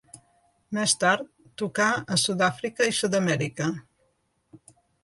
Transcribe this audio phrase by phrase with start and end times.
[0.77, 1.27] Més tard,
[1.63, 3.71] tocà a Sud-àfrica i Sud-amèrica.